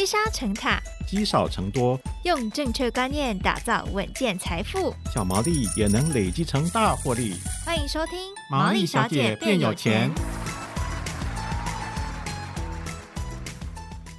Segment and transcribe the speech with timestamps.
[0.00, 7.34] 积沙成塔，积少成多，用正确观念打造稳健财富，小毛利也能累积成大获利。
[7.66, 8.18] 欢迎收听
[8.50, 10.10] 《毛利小姐变有钱》。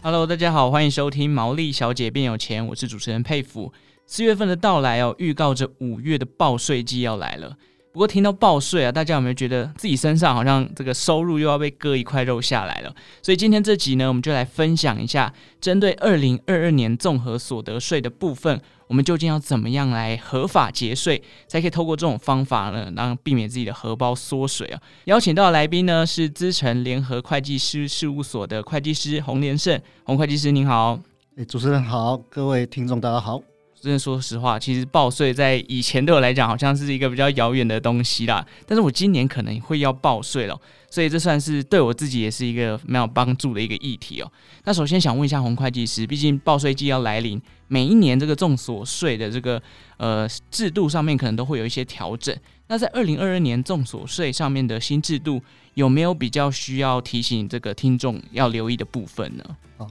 [0.03, 3.73] Hello，大家好，欢迎收听《毛利小姐变有钱》，我是主持人佩服。
[4.05, 7.57] 四月份的到来哦，预告着五月的报税季要来了。
[7.93, 12.95] 不过听到报税啊，大家有没有觉得自己身上好像这个收入又要被割一块肉下来了？
[13.21, 24.79] 所以今天这集呢，我们就来分享一下针对二零二二年综合所得税的部分，我们究竟要怎么样来合法节税，才可以透过这种方法呢，让避免自己的荷包缩水啊？
[25.05, 30.97] 邀请到的来宾呢是资诚联合会计师事务所的会计师洪连胜，洪会计师您好。
[31.35, 33.41] 哎，主持人好，各位听众大家好。
[33.81, 38.45] 真的说实话，其实报税在以前对我来讲好像是一个比较遥远的东西啦。
[38.67, 40.55] 但是我今年可能会要报税了，
[40.87, 44.31] 所以这算是对我自己也是一个蛮有帮助的一个议题哦。
[44.65, 49.59] 那首先想问一下洪会计师，毕竟报税季要来临，每一年这个综所税的这个
[49.97, 52.37] 呃制度上面可能都会有一些调整。
[52.67, 55.41] 那在二零二二年综所税上面的新制度，
[55.73, 59.43] 有没有比较需要提醒这个听众要留意的部分呢？
[59.77, 59.89] 好。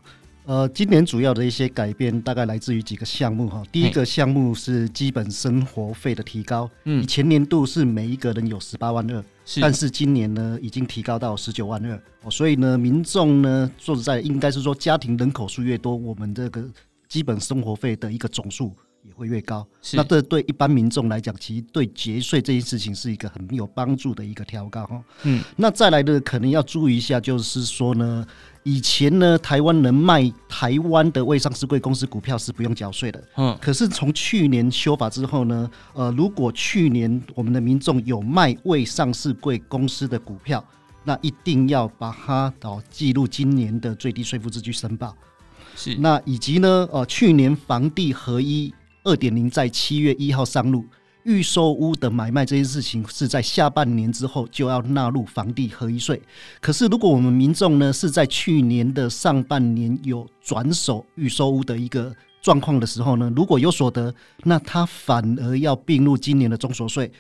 [0.50, 3.62] 呃，今年主要的一些改变大概来自于几个项目哈。
[3.70, 9.24] 第一个项目是基本生活费的提高，嗯，以前年度是每一个人有十八万二，
[9.60, 11.94] 但是今年呢已经提高到十九万二。
[12.24, 16.68] 哦，所以呢，民众呢说实在应该是说家庭人口数越多，我们这个
[17.08, 19.66] 基本生活费的一个总数也会越高。
[19.92, 25.02] 那这对一般民众来讲，其实对节税这件事情是一个很有帮助的一个调高哈。
[25.22, 28.26] 嗯，那再来的可能要注意一下，就是说呢。
[28.62, 33.24] 以前呢，台湾能卖台湾的未上市贵公司股票是不用缴税的。
[33.38, 40.62] 嗯，可是从去年修法之后呢，呃，如果去年我们的民众有卖未上市贵公司的股票，
[41.04, 45.16] 那一定要把它哦记录今年的最低税负制去申报。
[45.74, 48.70] 是，那以及呢，呃，去年房地合一
[49.04, 50.84] 二点零在七月一号上路。
[51.24, 56.20] 预售屋的买卖这件事情是在下半年之后就要纳入房地合一税。
[56.62, 62.10] 可是，如果我们民众呢是在去年的上半年有转手预售屋的一个
[62.40, 64.12] 状况的时候呢，如果有所得，
[64.44, 67.12] 那他反而要并入今年的中所税。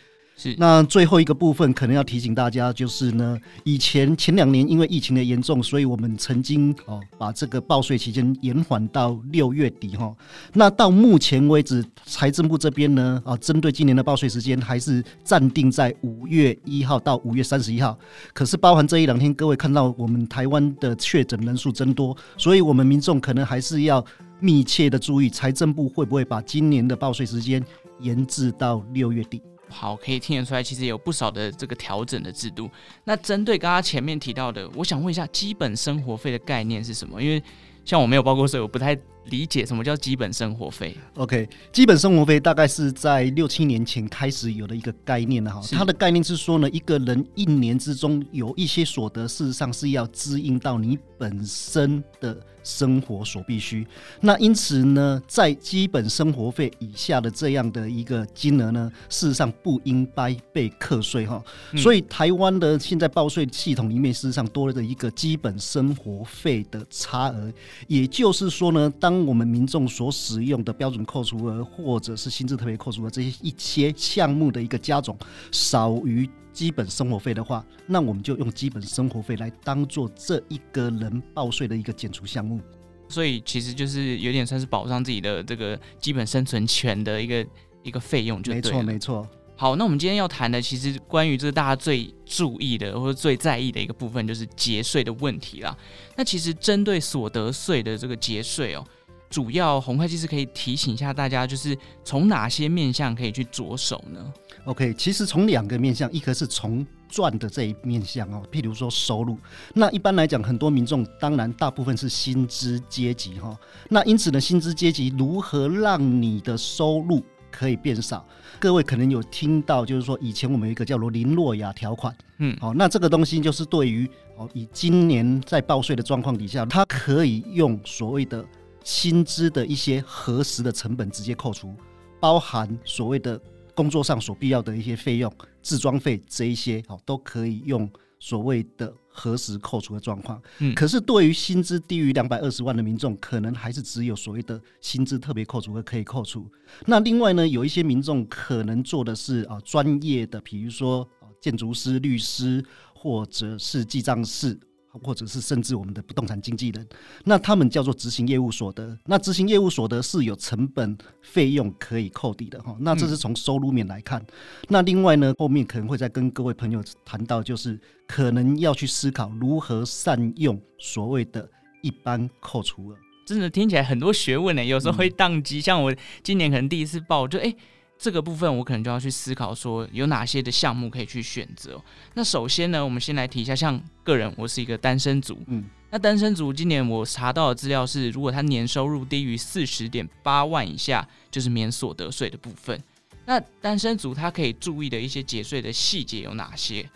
[0.56, 10.14] 那最后一个部分可能要提醒大家，就是呢，以前前两年因为疫情的严重，所以我们曾经哦把这个报税期间延缓到六月底哈。
[10.52, 17.98] 那到目前为止，财政部这边呢啊，针对今年的报税时间还是暂定在五月一号到五月三十一号。
[18.32, 24.04] 可是包含这一两天，各位看到我们台湾的确诊人数增多，所以我们民众可能还是要
[24.40, 27.62] 密切的注意，财政部会不会把今年的报税时间
[28.00, 29.42] 延至到六月底。
[29.70, 32.68] 好，可以听得出来，其实有不少的这个调整的制度。
[33.04, 37.22] 那针对刚刚前面提到的，我想问一下，基本生活费的概念是什么？
[37.22, 37.42] 因为
[37.84, 40.96] 像我没有报过税，我不太理解什么叫基本生活费。
[41.14, 45.60] OK，基本生活费大概是在六七年前开始有的一个概念的哈。
[45.72, 52.36] 它的概念是说呢，一个人一年之中有一些所得，事实上是要支应到你本身的。
[52.62, 53.86] 生活所必须，
[54.20, 61.42] 那因此呢，在基本生活费以下的这样的一个金额呢，事实上不应该被课税哈。
[61.74, 67.50] 所以台湾的现在报税系统里面，事实上多了的一个基本生活费的差额，
[67.88, 75.16] 也就是说呢，当我们民众所使用的标准扣除额或者是薪资特别扣除额这些一些项目的一个加总
[75.50, 76.28] 少于。
[76.52, 82.60] 基本生活费的话，那我们就用基本生活费来当做这一个人报税的一个减除项目，
[83.08, 87.46] 所以其实就是有点算是保障自己的这个基本生存权的一个
[87.84, 89.26] 一个费用就没错没错。
[89.54, 95.74] 好，那我们今天要谈的，其实关于这个大家最注意的或者最在意的一个部分，就是节税的问题啦。
[96.16, 98.84] 那其实针对所得税的这个节税哦。
[99.30, 104.20] 主要洪会计师可以提醒一下大家，就是从哪些面向可以去着手呢
[104.64, 109.38] ？OK，其实从两个面向，一个是从赚的这一面向哦，譬如说收入。
[109.72, 113.56] 那一般来讲，很多民众当然大部分是薪资阶级哈。
[113.88, 117.22] 那因此呢，薪资阶级如何让你的收入
[117.52, 118.26] 可以变少？
[118.58, 128.44] 各位可能有听到，就是说以前我们有一个叫做林洛亚条款，嗯，好，那这个东西就是对于哦，以今年在报税的状况底下，它可以用所谓的。
[128.82, 131.74] 薪资的一些核实的成本直接扣除，
[132.18, 133.40] 包含所谓的
[133.74, 135.32] 工作上所必要的一些费用、
[135.62, 140.40] 置装费这一些，哦，都可以用所谓的核实扣除的状况。
[140.58, 146.50] 嗯，可是对于薪资低于两百二十万的民众，可能还是只有所谓的薪资特别扣除额可以扣除。
[146.86, 151.08] 那另外呢，有一些民众可能做的是啊专业的，比如说
[151.40, 152.62] 建筑师、律师
[152.94, 154.58] 或者是记账师。
[155.02, 156.86] 或者是甚至我们的不动产经纪人，
[157.24, 158.98] 那他们叫做执行业务所得。
[159.06, 162.76] 那执行业务所得是有成本费用可以扣抵的哈。
[162.80, 164.24] 那这是从收入面来看。
[164.68, 171.48] 那另外呢，后面可能会再跟各位朋友谈到，就是可能要去思考如何善用所谓的
[171.82, 172.96] 一般扣除额。
[173.26, 175.60] 真的听起来很多学问呢，有时候会宕机。
[175.60, 177.54] 像我今年可能第一次报，就哎。
[178.00, 181.78] 这个部分我可能就要去思考，说有哪些的项目可以去选择。
[182.14, 192.82] 那首先呢，我们先来提一下，像个人，我是一个单身族，嗯，那单身族今年我查到的资料是，如果他年收入低于四十点八万以下，就是免所得税的部分。
[193.26, 196.88] 那单身族他可以注意的一些节税的细节有哪些？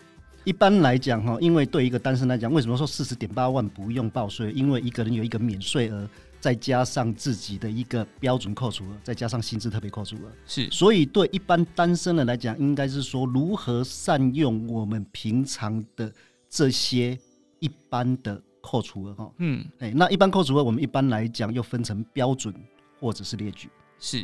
[0.44, 4.50] 一般来讲哈，因为对一个单身来讲，为什么说四十点八万不用报税？
[4.52, 6.08] 因为一个人有一个免税额。
[6.44, 16.12] 再加上自己的一个标准扣除额，再加上薪资特别扣除额，是，所以对一般单身人来讲，应该是说如何善用我们平常的
[16.50, 17.18] 这些
[17.60, 19.32] 一般的扣除额哈。
[19.38, 22.54] 嗯，哎，那一般扣除额我们一般来讲又分成标准
[23.00, 23.70] 或者是列举。
[23.98, 24.22] 是，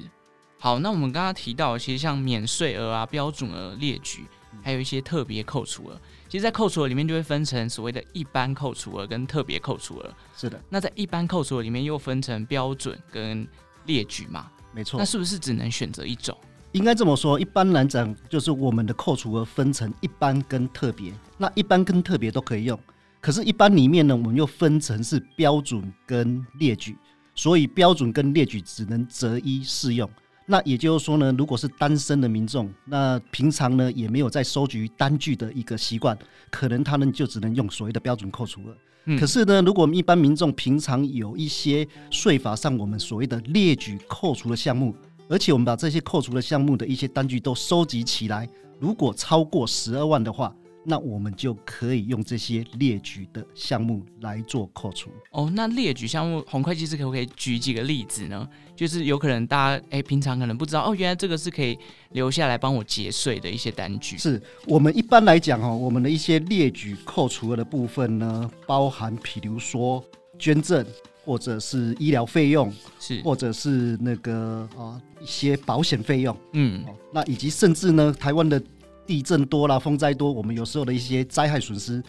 [0.58, 4.26] 好，那我们刚刚提到，一些像免税额啊、标准额、列举，
[4.62, 5.98] 还有一些特别扣除额。
[6.30, 10.14] 其实，在扣除额里面就会分成所谓的一般扣除额跟特别扣除额。
[10.36, 10.62] 是的。
[10.68, 13.44] 那在一般扣除额里面又分成标准跟
[13.86, 14.48] 列举嘛？
[14.72, 14.96] 没错。
[14.96, 16.38] 那是不是只能选择一种？
[16.70, 21.12] 应该这么说，一般来讲，就是我们的扣除额分成一般跟特别。
[21.36, 22.78] 那一般跟特别都可以用，
[23.20, 26.96] 可是，一般里面呢，我们又分成是标准跟列举，
[27.34, 30.08] 所以标准跟列举只能择一适用。
[30.50, 36.18] 那也就是说呢，如果是单身的民众，那平常呢也没有在收集单据的一个习惯，
[36.50, 38.76] 可能他们就只能用所谓的标准扣除额。
[39.04, 44.92] 嗯、可是呢，如果我们一般民众平常有一些税法上我们所谓的列举扣除的项目，
[45.28, 48.48] 而且我们把这些扣除的项目的一些单据都收集起来，
[48.80, 50.52] 如果超过十二万的话。
[50.82, 55.52] 那我们就可以用这些列举的项目来做扣除哦。
[55.54, 58.48] 那列举项目，洪会计师可不可以举几个例子呢？
[58.80, 61.78] 就是有可能大家哎，平常可能不知道哦，原来这个是可以
[62.12, 64.16] 留下来帮我节税的一些单据。
[64.16, 70.02] 是我们一般来讲哦，我们的一些列举扣除额的部分呢，包含比如说
[70.38, 70.82] 捐赠，
[71.26, 76.82] 或者是医疗费用，是或者是那个啊一些保险费用，嗯，
[77.12, 78.58] 那以及甚至呢，台湾的。
[79.06, 82.00] 地震多啦，风灾多，我们有时候的一些灾害损失，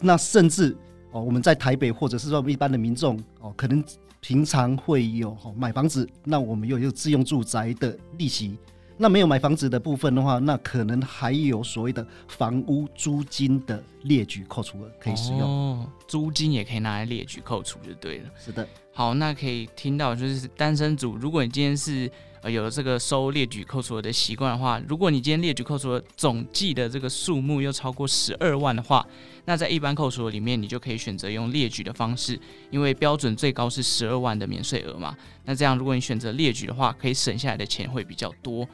[0.00, 0.76] 那甚至
[1.12, 3.84] 哦，我们在台北或者是说一般的民众哦，可能
[4.20, 8.56] 平常会有哦买房子，那我们又有自用住宅的利息，
[8.96, 15.42] 那没有买房子的部分的话，那可能还有所谓的房屋租金的列举扣除额可以使用。
[15.42, 18.30] 哦，租金也可以拿来列举扣除就对了。
[18.36, 18.66] 是的，
[18.98, 22.10] 好，那可以听到就是单身组，如果你今天是。
[22.40, 29.04] 呃，有了这个收列举扣除额的习惯的话，如果你今天列举扣除额总计的这个数目又超过十二万的话，
[29.44, 32.38] 那在一般扣除额里面，你就可以选择用列举的方式，
[32.70, 35.16] 因为标准最高是十二万的免税额嘛。
[35.46, 38.64] 那这样，如果你选择列举的话，可以省下来的钱会比较多。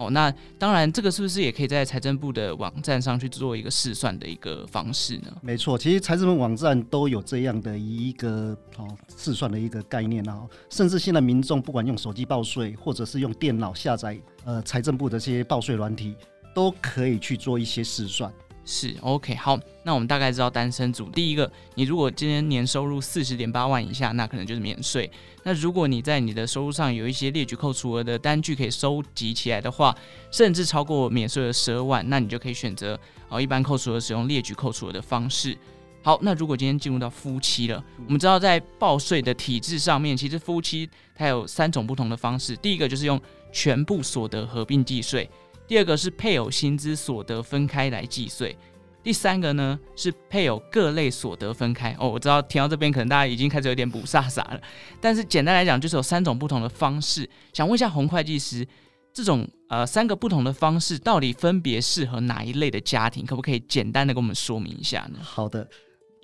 [0.00, 5.26] 哦，那当然，这个是不是也可以在财政部的网站上去做一个试算的一个方式呢？
[5.42, 16.14] 没错，其实财政部网站都有这样的一个哦试算的一个概念啊，甚至现在民众不管用手机报税，或者是用电脑下载呃财政部的这些报税软体，
[16.54, 18.32] 都可以去做一些试算。
[18.64, 25.10] 是 OK 好，那我们大概知道单身族，第一个，你如果今天年收入四十点八万以下，那可能就是免税。
[25.42, 29.96] 那如果你在你的收入上有一些列举扣除额的单据可以收集起来的话，
[30.30, 32.98] 甚至超过免税额十二万，那你就可以选择
[33.28, 35.56] 哦一般扣除额使用列举扣除额的方式。
[36.02, 43.20] 好，那如果今天进入到夫妻了，我们知道在报税的体制上面，其实夫妻它有三种不同的方式，第一个就是用
[43.52, 45.28] 全部所得合并计税。
[45.70, 48.58] 第二个是配偶薪资所得分开来计税，
[49.04, 51.94] 第三个呢是配偶各类所得分开。
[51.96, 54.60] 哦，我知道听到这边可能大家已经开始有点雾煞煞了，
[55.00, 57.30] 但是简单来讲就是有三种不同的方式。
[57.52, 58.66] 想问一下洪会计师，
[59.12, 63.24] 这种呃三个不同的方式到底分别适合哪一类的家庭？
[63.24, 65.20] 可不可以简单的跟我们说明一下呢？
[65.22, 65.68] 好的。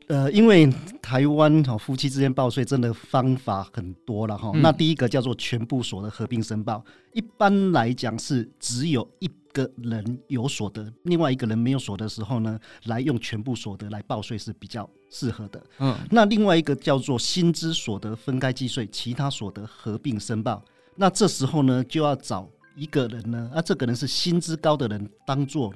[0.08, 0.72] 呃，因为
[1.02, 4.52] 台湾哈夫妻之间报税真的方法很多了哈。
[4.54, 15.60] 嗯、那第一个叫做全部所得合并申报，一般来讲是只有一个人有所得，另外一个人没有所得的时候呢，来用全部所得来报税是比较适合的。
[15.80, 20.62] 嗯，那另外一个叫做薪资所得分开计税，其他所得合并申报。
[20.94, 25.74] 那这时候呢，就要找一个人呢，啊，这个人是薪资高的人，当做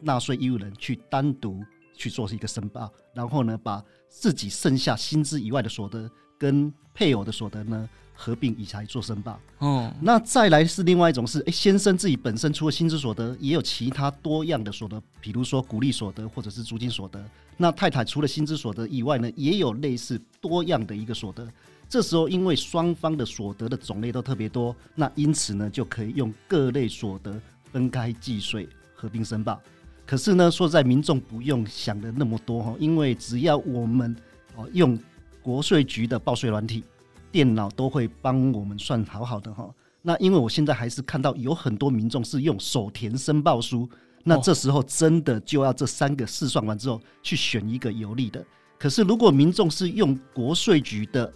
[0.00, 1.62] 纳税义务人去单独。
[1.96, 9.40] 去做一个申报，然后呢，把自己剩下薪资以外的所得跟配偶的所得呢合并以才做申报。
[9.58, 17.22] 哦，那再来是另外一种是，哎，先生自己本身除了薪资所得，也有其他多样的所得，比如说股利所得或者是租金所得。
[17.56, 21.48] 那太太除了薪资所得以外呢，也有类似多样的一个所得。
[21.88, 27.40] 这时候因为双方的所得的种类都特别多，那因此呢就可以用各类所得
[27.72, 29.60] 分开计税、合并申报。
[30.06, 34.14] 可是呢，说在民众不用想的那么多哈，因为只要我们
[34.54, 34.96] 哦用
[35.42, 36.84] 国税局的报税软体，
[37.32, 39.68] 电脑都会帮我们算好好的哈。
[40.02, 43.88] 那因为我现在还是看到有很多民众是用手填申报书，
[44.22, 48.44] 那这时候真的就要这三个试算完之后去选一个有利的。
[48.78, 51.32] 可是如果民众是用国税局的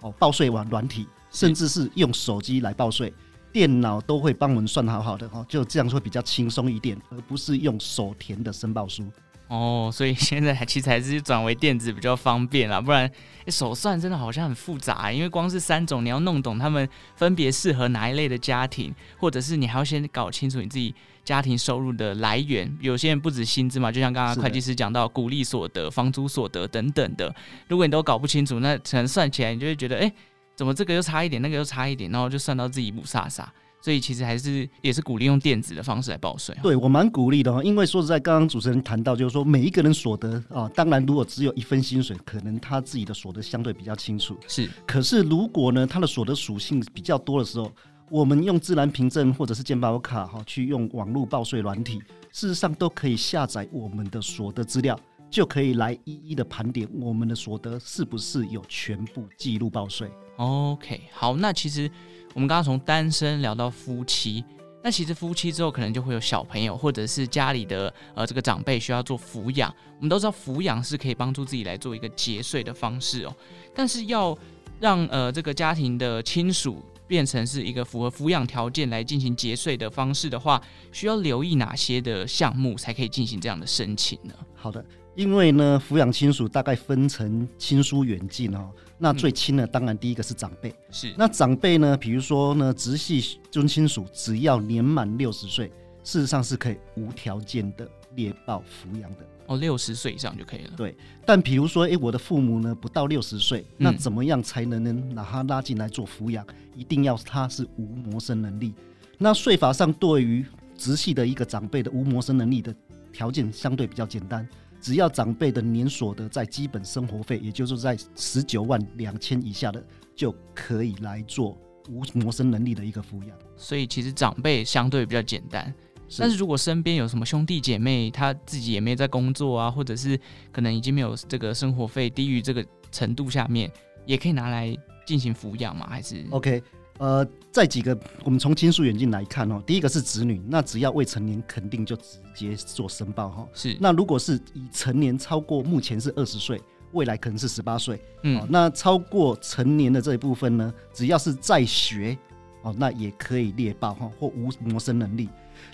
[0.00, 3.12] 哦报税网软体，甚至是用手机来报税。
[3.54, 9.04] 电脑都会帮我们算好好的哦，就这样会比较轻松一点，而不是用手填的申报书。
[9.46, 13.08] 哦，所以现在其实还是转为电子比较方便啦，不然
[13.46, 20.92] 手算真的好像很复杂，因为光是三种你要弄懂他们分别适合哪一类的家庭，或者是你还要先搞清楚你自己
[21.22, 22.76] 家庭收入的来源。
[22.80, 27.32] 有些人不止薪资嘛，就像刚刚会计师讲到鼓励所得、房租所得等等的，
[27.68, 30.00] 如果你都搞不清楚，那可能算起来你就会觉得哎。
[30.00, 30.14] 欸
[30.56, 33.44] 怎么这个又差一点，那个又差一点，然后就算到自己雾煞煞。
[33.80, 36.56] 所以其实还是也是鼓励用电子的方式来报税。
[36.62, 44.38] 对，我蛮鼓励的哈，因为说实在，刚刚主持人谈到就是说，每一个人所得啊，当然如果只有一份薪水，可能他自己的所得相对比较清楚。
[44.48, 47.70] 是，可是如果呢，他的所得属性比较多的时候，
[48.08, 51.98] 我们用自然凭证或者是健保卡哈，去用网络报税软体，
[52.32, 54.98] 事实上都可以下载我们的所得资料。
[55.30, 60.08] 就可以来一一的盘点我们的所得是不是有全部记录报税。
[60.36, 61.90] OK，好，那其实
[62.34, 64.44] 我们刚刚从单身聊到夫妻，
[64.82, 69.72] 那其实夫妻之后可能就会有小朋友，或者是家里的呃这个长辈需要做抚养。
[69.96, 73.34] 我们都知道抚养是可以帮助自己来做一个节税的方式哦，
[73.74, 74.36] 但是要
[74.80, 80.60] 让呃这个家庭的亲属变成是一个符合抚养条件来进行节税的方式的话，
[80.90, 84.34] 需要留意哪些的项目才可以进行这样的申请呢？
[84.54, 84.84] 好的。
[85.14, 88.68] 因为呢，抚养亲属大概分成亲疏远近哦。
[88.98, 91.12] 那最亲的当然第一个是长辈，是。
[91.16, 95.68] 那长辈呢，比如说呢，直系尊亲属只要年满六十岁，
[96.02, 99.18] 事实上是可以无条件的列报抚养的。
[99.46, 100.70] 哦，六十岁以上就可以了。
[100.76, 100.96] 对。
[101.26, 106.44] 但比如说，哎，我的父母呢不到六十岁，那怎么样才能能把他拉进来做抚养？
[106.48, 106.54] 嗯。
[106.76, 108.72] 一定要他是无谋生能力。
[109.18, 110.44] 那税法上对于
[110.76, 112.74] 直系的一个长辈的无谋生能力的
[113.12, 114.48] 条件相对比较简单。
[114.84, 119.82] 只要长辈的年所得在基本生活费，也就是在十九万两千以下的，
[120.14, 123.34] 就可以来做无谋生能力的一个抚养。
[123.56, 125.72] 所以其实长辈相对比较简单，
[126.18, 130.20] 但是如果身边有什么兄弟姐妹，他自己也没在工作啊，或者是
[130.52, 132.62] 可能已经没有这个生活费低于这个
[132.92, 133.72] 程度下面，
[134.04, 134.76] 也可以拿来
[135.06, 135.86] 进行抚养吗？
[135.88, 136.62] 还是 OK？
[136.98, 139.60] 呃，在几个，我们从亲属远近来看哦。
[139.66, 143.48] 第一个是子女，那只要未成年，肯定就直接做申报哈。
[143.52, 143.76] 是。
[143.80, 152.16] 那如果是已成年，超过目前是二十岁，未来可能是十八岁，嗯，那超过成年的这一部分呢，只要是在学
[152.62, 155.28] 哦，那也可以列报哈，或无谋生能力。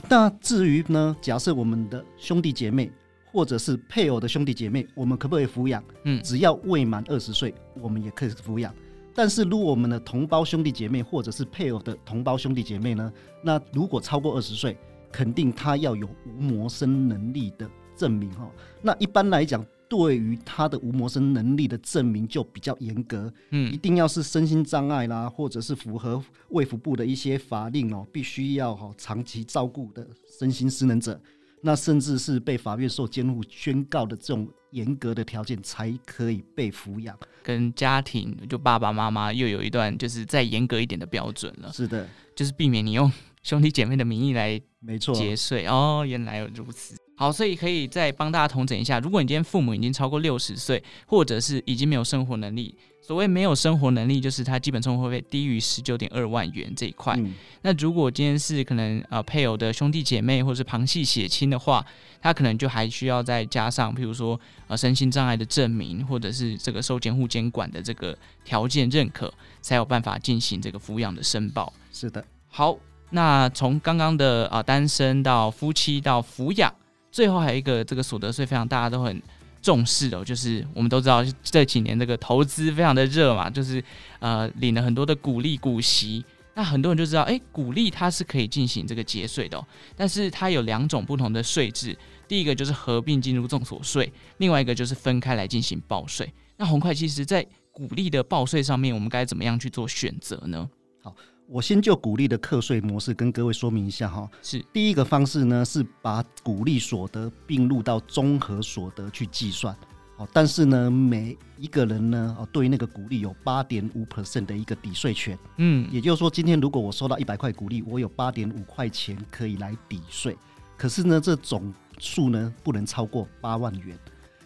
[0.09, 2.91] 那至于呢，假设我们的兄弟姐妹
[3.31, 5.85] 或者是配偶的兄弟姐妹，我们可不可以抚养？
[6.05, 8.75] 嗯，只要未满二十岁，我们也可以抚养。
[9.15, 13.13] 但是，如果我们的同胞兄弟姐妹或者是配偶的同胞兄弟姐妹呢，
[13.43, 14.77] 那如果超过二十岁，
[15.13, 18.51] 肯定他要有无谋生能力的证明哈。
[18.81, 30.07] 那一般来讲，对于他的无谋生能力的证明就比较严格，嗯，一定要是身心障碍啦，或者是符合卫福部的一些法令哦，必须要哈长期照顾的
[30.39, 31.21] 身心失能者。
[31.61, 37.19] 那甚至是被法院受监护宣告的这种严格的条件，才可以被抚养。
[37.43, 41.73] 跟家庭就爸爸妈妈又有一段就是再严格一点的标准了。
[41.73, 43.11] 是的，就是避免你用
[43.43, 46.05] 兄弟姐妹的名义来没错节税哦。
[46.07, 46.97] 原来如此。
[47.17, 52.75] 好，所以可以再帮大家统整一下，如果你今天父母已经超过六十岁，或者是已经没有生活能力。
[53.03, 57.15] 所谓没有生活能力，就是他基本生活费低于十九点二万元这一块。
[57.19, 57.35] 嗯。
[57.63, 61.85] 那如果今天是可能呃配偶的兄弟姐妹或是旁系血亲的话，
[62.23, 71.73] 他可能就还需要再加上，譬如说呃身心障碍的证明，或者是这个受监护监管的这个条件认可，才有办法进行这个抚养的申报。
[71.93, 72.25] 是的。
[72.49, 72.79] 好，
[73.11, 76.73] 那从刚刚的啊、单身到夫妻到抚养，
[77.11, 79.23] 最后还有一个这个所得税，非常大家都很。
[79.63, 83.85] 重视的，就是我们都知道这几年这个投资非常的热嘛，就是
[84.19, 86.25] 呃领了很多的股利股息，
[86.55, 91.95] 那很多人就知道，哎，股利它是可以进行这个节税的哦，但是它有两种不同的税制，
[92.27, 96.33] 第一个就是合并进入综所税，另外一个就是分开来进行报税。
[96.57, 100.67] 那红会其实在股利的报税上面，我们该怎么样去做选择呢？
[101.03, 101.15] 好，
[101.53, 104.31] 我先就股利的课税模式跟各位说明一下哈。
[104.41, 109.77] 是第一个方式呢，是把股利所得并入到综合所得去计算。
[110.17, 115.37] 哦但是呢，每一个人呢，哦，对于那个股利有八点五 percent 的一个抵税权。
[115.57, 120.37] 嗯，也就是说，今天如果我收到一百块股利，我有八点五块钱可以来抵税。
[120.77, 123.99] 可是呢，这总数呢不能超过八万元。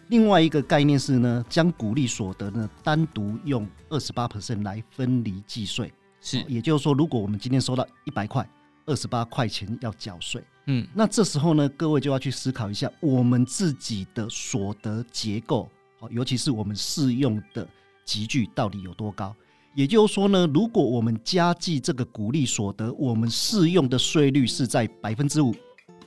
[0.07, 5.93] 另外一个概念是呢，将股利所得呢单独用二十八 percent 来分离计税。
[6.25, 8.49] 是，也就是说，如果我们今天收到一百块，
[8.87, 10.43] 二十八块钱要缴税。
[10.65, 17.67] 嗯，那这时候呢，各位就要去思考一下我们自己的所得结构，好，尤其是我们适用的
[18.03, 19.35] 集聚到底有多高。
[19.75, 25.53] 也就是说呢，如果我们加计这个股利所得，我们适用的税率是在百分之五、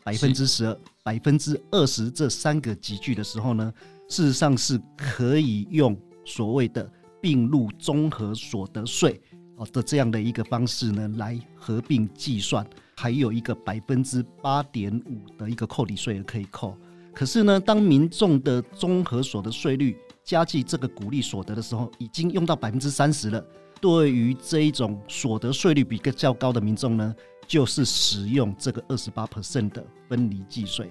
[0.02, 3.72] 百分之十二、百分之二十这三个集聚的时候呢，
[4.08, 9.20] 事实上是可以用所谓的并入综合所得税
[9.58, 12.66] 哦的这样的一个方式呢，来合并计算。
[12.96, 16.76] 还有一个百分之八点五的一个扣抵税额可以扣，
[17.14, 23.44] 可是呢，当民众的综合所得税率加计这个股利所得的时候，已经用到百分之三十了。
[23.80, 27.14] 对于这一种所得税率比较高的民众呢，
[27.46, 30.90] 就是使用这个二十八 percent 的分离计税。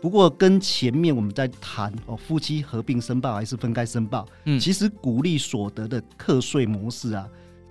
[0.00, 7.28] 不过跟前面我们在谈哦，夫妻合并申报还是分开申报，嗯，其实股利所得的课税模式啊，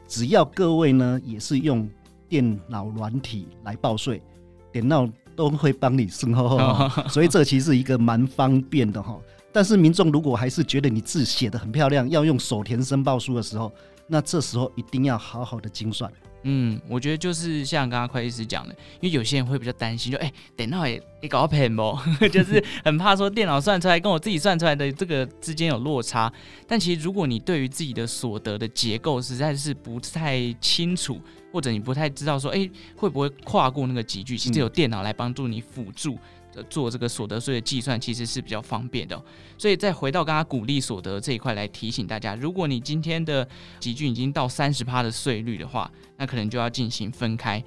[0.08, 1.88] 只要各位呢也是用。
[2.30, 4.22] 电脑软体来报税，
[4.70, 6.60] 点到都会帮你审核，
[7.08, 9.18] 所以这其实是一个蛮方便的哈。
[9.54, 13.72] 但是民众如果还是觉得你字写得很漂亮，要用手填申报书的时候，
[14.08, 16.12] 那这时候一定要好好的精算。
[16.44, 21.98] 嗯，我觉得就是像刚刚会计师讲的，因为有些人会比较担心，就哎，电脑也也搞偏不，
[22.32, 26.32] 就是很怕说电脑算出来跟我自己算出来的这个之间有落差。
[26.66, 31.20] 但其实如果你对于自己的所得的结构实在是不太清楚，
[31.52, 36.18] 或者你不太知道说，哎，会不会跨过那个级距，其实有电脑来帮助你辅助。
[36.64, 39.22] 做这个所得税的计算其实是比较方便的，
[39.58, 43.48] 所以再回到刚刚鼓励所得这一块来提醒大家，如果你今天的
[43.80, 47.64] 集聚已经到三十趴的税率的话，那可能就要进行分开。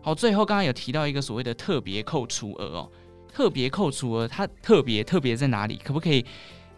[0.00, 2.90] 好，最后刚刚有提到一个所谓的特别扣除额哦，
[3.32, 5.80] 特别扣除额它特别特别在哪里？
[5.82, 6.24] 可不可以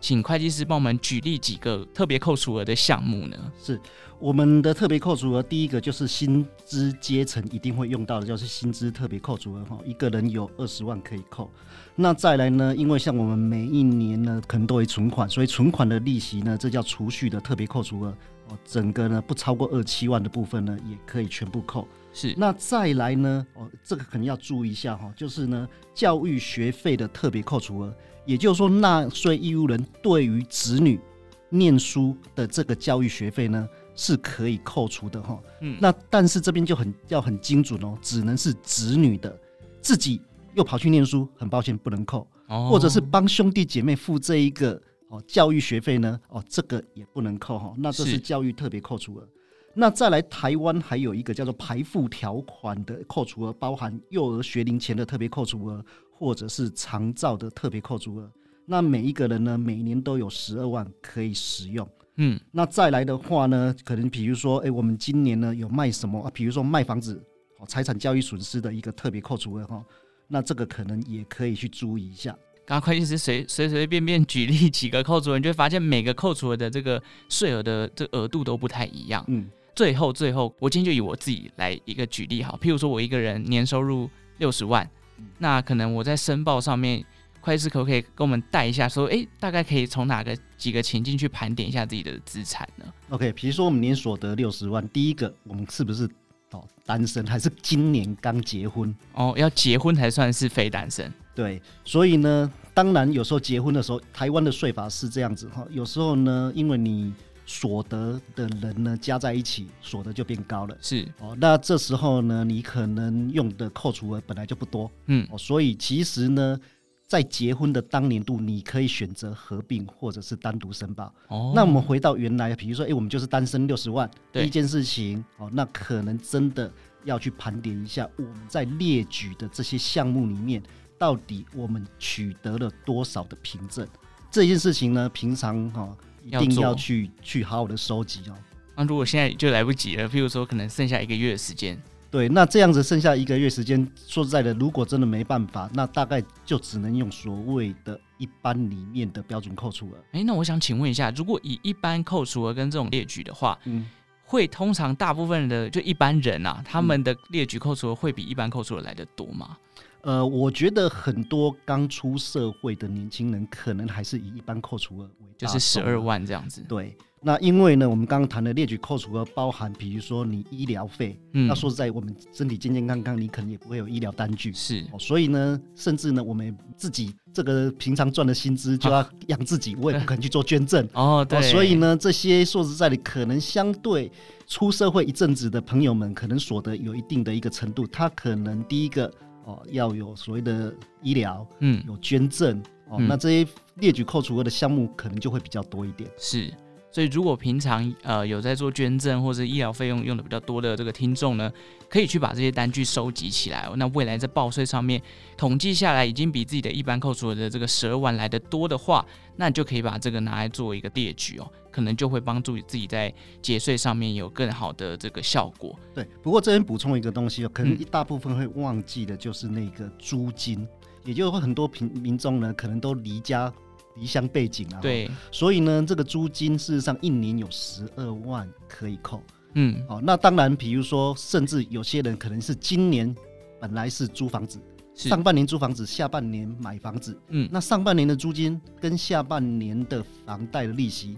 [0.06, 3.36] 请会计师帮我们举例几个特别扣除额的项目呢？
[3.60, 3.80] 是。
[4.20, 11.50] 我们的特别扣除额，第一个就是薪资阶层一定会用到的，就是薪资特别扣除额哈，一个人有二十万可以扣。
[11.96, 18.16] 那再来呢，因为像我们每一年呢，可能都会存款，所以存款的利息呢，这叫储蓄的特别扣除额
[18.48, 21.86] 哦，整个呢不超过二七万的部分呢，也可以全部扣。
[22.12, 22.32] 是。
[22.38, 27.94] 那再来呢，哦，这个可能要注意一下哈，就是呢，教育学费的特别扣除额，
[28.26, 31.00] 也就是说，纳税义务人对于子女
[31.48, 33.68] 念书的这个教育学费呢。
[33.98, 39.34] 是可以扣除的哈，嗯，那但是这边就很要很精准哦，只能是子女的
[39.80, 40.20] 自己
[40.52, 49.26] 又跑去念书，很抱歉不能扣，哦，或者是帮兄弟姐妹付这一个哦教育学费呢，哦这个也不能扣哈，那这是教育特别扣除额。
[49.72, 55.82] 那再来台湾还有一个叫做排付条款的扣除额，包含幼儿学龄前的特别扣除额，
[56.18, 58.30] 或者是长照的特别扣除额。
[58.64, 61.88] 那每一个人呢，每年都有十二万可以使用。
[62.16, 66.30] 嗯，那再来的话呢，可能比如说，哎、欸，我们今年呢有卖什么啊？
[66.32, 67.22] 比如说卖房子，
[67.58, 69.84] 哦，财产交易损失的一个特别扣除额哈，
[70.26, 72.36] 那这个可能也可以去注意一下。
[72.64, 79.24] 刚刚会计师随随随便便举例几个扣除额，你就会发现每个扣除额的这个税额的这额度都不太一样。
[79.28, 84.90] 嗯，最后最后，我今天就以我自己来一个举例哈，譬如说我一个人年收入六十万，
[85.38, 87.04] 那可能我在申报上面。
[87.38, 96.10] 会计师可不可以跟我们带一下，说，诶，大概可以从哪个几个情境去盘点一下自己的资产呢？OK，比如说我们年所得六十万，第一个我们是不是
[96.50, 98.92] 哦单身，还是今年刚结婚？
[99.12, 101.08] 哦，要结婚才算是非单身。
[101.36, 107.14] 对，所以呢，当然有时候结婚的时候，台湾的税法是这样子哈，有时候呢，因为你
[107.46, 110.76] 所得的人呢加在一起，所得就变高了。
[110.82, 116.60] 是哦，那这时候呢，你可能用的扣除额本来就不多，嗯，哦，所以其实呢。
[117.08, 121.04] 在结婚的当年度，你可以选择合并或者是单独申报。
[121.28, 126.68] 哦，那我们回到原来，比如说，哎、欸，我们就是单身六十万，第一件事情，哦，那可能真的
[127.04, 130.60] 要去盘点一下，我们在列举的这些项目里面，
[130.98, 133.86] 到底我们取得了多少的凭证？
[134.28, 138.34] 这件事情呢，平常哈、哦、一定要去去好好的收集哦。
[138.76, 149.98] 那如果现在就来不及了，譬如说可能剩下一个月的时间，对，那这样子剩下一个月时间，说实在的，如果真的没办法，那大概就只能用所谓的一般里面的标准扣除额。
[150.12, 153.86] 哎，那我想请问一下，如果以一般扣除额跟这种列举的话，嗯，
[154.26, 159.56] 会通常大部分的就一般人啊，他们的列举扣除额会比一般扣除的来的多吗？
[160.02, 166.60] 呃，我觉得很多刚出社会的年轻人，可能还是以一般扣除额为，就是十二万这样子。
[166.68, 174.96] 对，那因为呢，我们刚刚谈的列举扣除额包含，比如说你医疗费，嗯，那说实在，我们身体健健康康，你可能也不会有医疗单据，是、哦。
[174.96, 180.88] 所以呢，甚至呢，我们自己这个平常赚的薪资就要 养自己，我也不可能去做捐赠。
[180.94, 181.42] 哦，对、哦。
[181.42, 184.08] 所以呢，这些说实在的，可能相对
[184.46, 189.12] 出社会一阵子的朋友们，可能所得有一定的一个程度，他可能第一个。
[189.46, 192.58] 哦，要有所谓的医疗，嗯，有捐赠，
[192.88, 196.10] 哦、嗯，那这些列举扣除额的项目可能就会比较多一点。
[196.18, 196.52] 是，
[196.96, 201.52] 所以如果平常呃有在做捐赠或者医疗费用用的比较多的这个听众呢，
[201.90, 203.74] 可以去把这些单据收集起来哦。
[203.76, 204.98] 那未来在报税上面
[205.36, 209.04] 统计下来，已经比自己的一般扣除的这个十二万来的多的话，
[209.36, 211.46] 那你就可以把这个拿来做一个列举哦。
[211.70, 215.78] 可能就会帮助自己在节税上面有更好的这个效果。
[215.92, 220.68] 对，不过这边补充一个东西哦，可能一大部分会忘记的就是那个租金，嗯、
[221.04, 223.52] 也就是说很多平民众呢，可能都离家
[223.96, 224.80] 离乡背景啊。
[224.80, 229.22] 对，所以呢，这个租金事实上一年有十二万可以扣。
[229.54, 233.14] 嗯，好，那当然，比如说，甚至有些人可能是今年
[233.58, 234.60] 本来是租房子，
[234.94, 237.18] 上半年租房子，下半年买房子。
[237.28, 241.16] 嗯，那上半年的租金跟下半年的房贷的利息。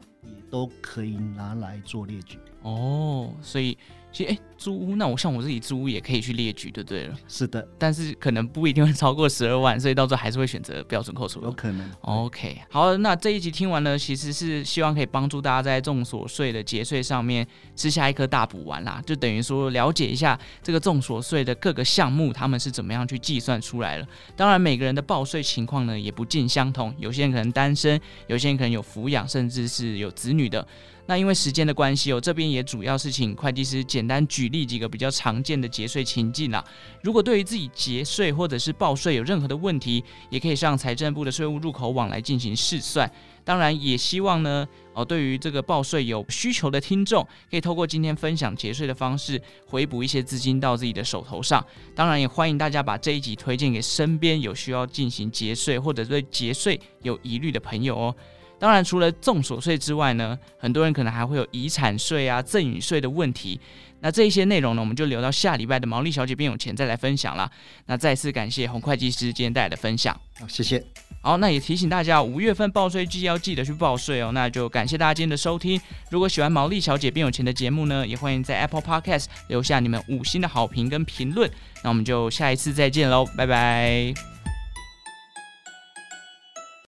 [0.51, 3.77] 都可以拿来做列举哦，所以。
[4.11, 7.17] 其实，哎，租屋，那我像我自己租屋也可以去列举，对不对了。
[7.29, 11.43] 是的，但是可能不一定会超过十二万，所以到时候还是会选择标准扣除。
[11.43, 11.89] 有可能。
[12.01, 24.09] OK，好，那这一集听完呢，其实是希望可以帮助大家在众所税的节税上面吃下一颗大补丸啦，就等于说了解一下这个众所税的各个项目，他们是怎么样去计算出来了。
[24.35, 30.67] 当然，每个人的报税情况呢也不尽相同，有些人可能单身，有些人可能有抚养，甚至是有子女的。
[31.07, 36.63] 那因为时间的关系，我这边也主要是请会计师简单举例几个比较常见的节税情境啦。
[37.03, 43.11] 如果对于自己节税或者是报税有任何的问题，也可以上财政部的税务入口网来进行试算。
[43.43, 51.65] 当然，也希望呢，哦，对于这个报税有需求的听众，可以透过今天分享节税的方式，回补一些资金到自己的手头上。
[51.95, 58.15] 当然，也欢迎大家把这一集推荐给身边有需要进行节税或者对节税有疑虑的朋友哦。
[58.59, 63.61] 当然，除了重所税之外呢，很多人可能还会有遗产税啊、赠与税的问题。
[64.01, 67.51] 那这一些内容呢，我们就留到下礼拜的毛利小姐变有钱再来分享啦。
[67.87, 70.19] 那再次感谢洪会计师今天带来的分享。
[70.39, 70.85] 好，谢谢。
[71.21, 74.31] 好，那也提醒大家，五月份报税季要记得去报税哦。
[74.33, 75.81] 那就感谢大家今天的收听。
[76.11, 81.51] 如果喜欢毛利小姐变有钱的节目呢，也欢迎在 Apple Podcast 留下你们五星的好评跟评论。
[81.83, 84.38] 那我们就下一次再见喽，拜拜。